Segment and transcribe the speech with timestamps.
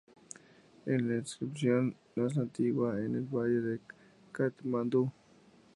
[0.87, 3.79] Es la inscripción más antigua en el valle de
[4.31, 5.11] Katmandú.